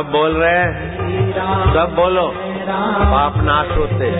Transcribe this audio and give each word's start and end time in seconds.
सब 0.00 0.06
बोल 0.06 0.36
रहे 0.36 0.50
हैं? 0.50 1.72
सब 1.72 1.94
बोलो। 1.94 2.34
पाप 3.12 3.32
नाश 3.36 3.76
होते। 3.76 4.10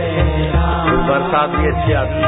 बरसात 1.09 1.51
भी 1.51 1.67
अच्छी 1.67 1.93
आती। 1.93 2.21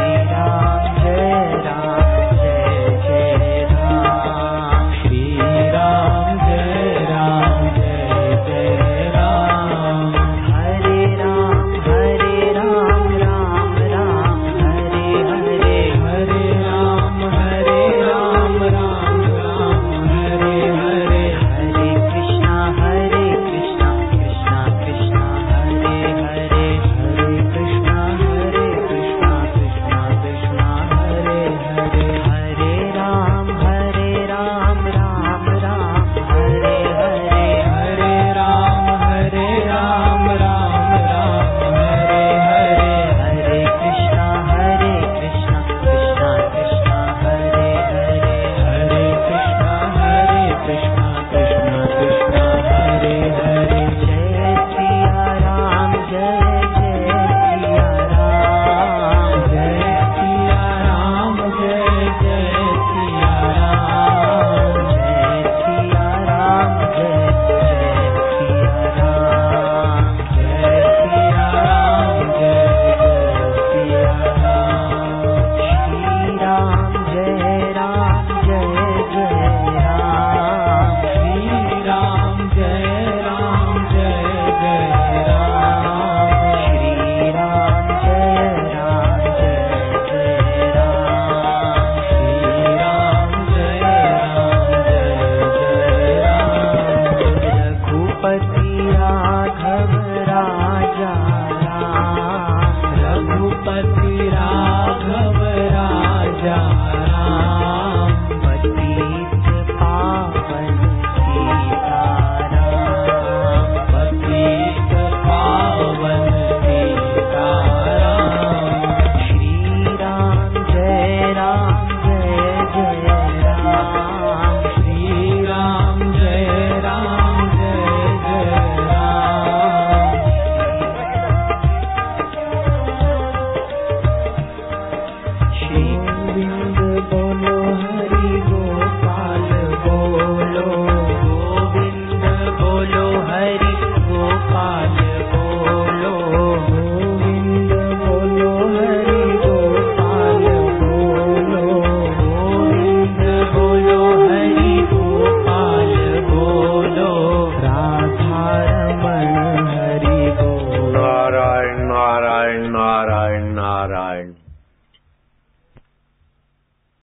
day. 82.63 82.92